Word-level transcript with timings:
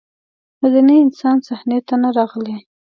مدني 0.61 0.95
انسان 1.05 1.37
صحنې 1.47 1.79
ته 1.87 1.95
نه 2.03 2.09
راغلی. 2.17 2.57